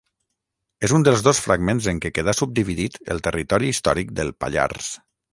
[0.87, 4.89] És un dels dos fragments en què quedà subdividit el territori històric del Pallars.